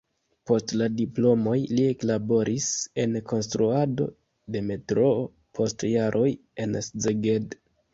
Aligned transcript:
Post 0.51 0.71
la 0.81 0.87
diplomoj 1.01 1.57
li 1.73 1.83
eklaboris 1.91 2.71
en 3.05 3.15
konstruado 3.35 4.11
de 4.57 4.67
metroo, 4.73 5.25
post 5.61 5.91
jaroj 5.95 6.29
en 6.67 6.81
Szeged. 6.95 7.61